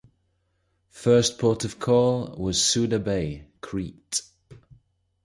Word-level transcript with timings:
First 0.89 1.37
port 1.37 1.63
of 1.63 1.77
call 1.77 2.35
was 2.35 2.59
Suda 2.59 2.97
Bay, 2.97 3.45
Crete. 3.61 4.23